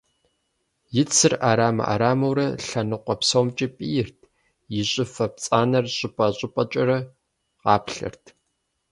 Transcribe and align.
И 1.01 1.03
цыр 1.13 1.33
Ӏэрамэ 1.41 1.83
Ӏэрамэурэ 1.87 2.45
лъэныкъуэ 2.65 3.15
псомкӀи 3.19 3.67
пӀийрт, 3.75 4.17
и 4.79 4.81
щӀыфэ 4.89 5.25
пцӀанэр 5.33 5.85
щӀыпӀэ 5.95 6.27
щӀыпӀэкӀэрэ 6.37 6.99
къаплъэрт. 7.61 8.23